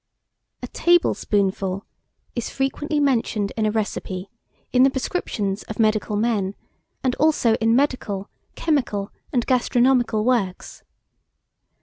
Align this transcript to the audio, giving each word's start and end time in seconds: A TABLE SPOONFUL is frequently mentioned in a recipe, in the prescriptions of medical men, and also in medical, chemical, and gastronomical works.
A 0.63 0.67
TABLE 0.67 1.13
SPOONFUL 1.13 1.85
is 2.35 2.49
frequently 2.49 2.99
mentioned 2.99 3.53
in 3.55 3.67
a 3.67 3.71
recipe, 3.71 4.31
in 4.73 4.81
the 4.81 4.89
prescriptions 4.89 5.61
of 5.69 5.77
medical 5.79 6.15
men, 6.15 6.55
and 7.03 7.13
also 7.17 7.53
in 7.61 7.75
medical, 7.75 8.27
chemical, 8.55 9.11
and 9.31 9.45
gastronomical 9.45 10.25
works. 10.25 10.81